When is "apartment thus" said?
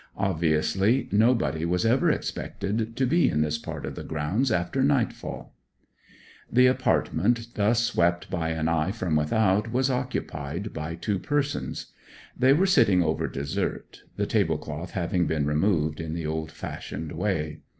6.65-7.83